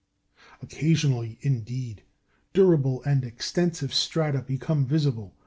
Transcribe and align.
Occasionally, 0.63 1.37
indeed, 1.41 2.01
durable 2.53 3.03
and 3.03 3.23
extensive 3.23 3.93
strata 3.93 4.41
become 4.41 4.83
visible. 4.83 5.35